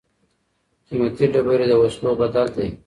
قیمتي 0.87 1.25
ډبرې 1.33 1.65
د 1.69 1.73
وسلو 1.81 2.11
بدل 2.21 2.47
دي. 2.55 2.67